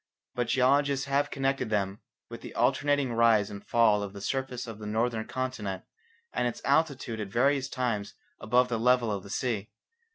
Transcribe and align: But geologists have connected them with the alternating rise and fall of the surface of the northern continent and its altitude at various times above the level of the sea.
But 0.33 0.47
geologists 0.47 1.05
have 1.05 1.29
connected 1.29 1.69
them 1.69 1.99
with 2.27 2.41
the 2.41 2.55
alternating 2.55 3.13
rise 3.13 3.51
and 3.51 3.63
fall 3.63 4.01
of 4.01 4.13
the 4.13 4.19
surface 4.21 4.65
of 4.65 4.79
the 4.79 4.87
northern 4.87 5.27
continent 5.27 5.83
and 6.33 6.47
its 6.47 6.59
altitude 6.65 7.19
at 7.19 7.27
various 7.27 7.69
times 7.69 8.15
above 8.39 8.67
the 8.67 8.79
level 8.79 9.11
of 9.11 9.21
the 9.21 9.29
sea. 9.29 9.69